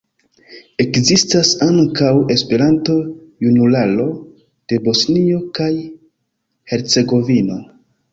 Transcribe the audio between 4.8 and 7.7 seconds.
Bosnio kaj Hercegovino".